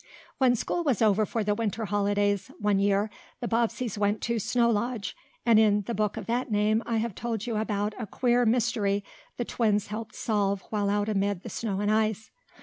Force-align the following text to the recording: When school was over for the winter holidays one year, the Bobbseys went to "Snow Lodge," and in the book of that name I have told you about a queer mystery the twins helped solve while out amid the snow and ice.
When 0.39 0.55
school 0.55 0.83
was 0.83 0.99
over 0.99 1.27
for 1.27 1.43
the 1.43 1.53
winter 1.53 1.85
holidays 1.85 2.49
one 2.57 2.79
year, 2.79 3.11
the 3.39 3.47
Bobbseys 3.47 3.99
went 3.99 4.19
to 4.21 4.39
"Snow 4.39 4.71
Lodge," 4.71 5.15
and 5.45 5.59
in 5.59 5.83
the 5.83 5.93
book 5.93 6.17
of 6.17 6.25
that 6.25 6.49
name 6.49 6.81
I 6.87 6.97
have 6.97 7.13
told 7.13 7.45
you 7.45 7.57
about 7.57 7.93
a 7.99 8.07
queer 8.07 8.43
mystery 8.43 9.03
the 9.37 9.45
twins 9.45 9.89
helped 9.93 10.15
solve 10.15 10.63
while 10.71 10.89
out 10.89 11.07
amid 11.07 11.43
the 11.43 11.49
snow 11.51 11.81
and 11.81 11.91
ice. 11.91 12.31